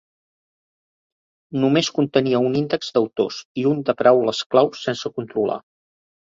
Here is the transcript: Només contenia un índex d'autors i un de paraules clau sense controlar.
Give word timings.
Només 1.65 1.89
contenia 1.97 2.39
un 2.47 2.57
índex 2.61 2.89
d'autors 2.95 3.37
i 3.65 3.67
un 3.73 3.85
de 3.91 3.97
paraules 4.01 4.41
clau 4.55 4.73
sense 4.87 5.13
controlar. 5.21 5.61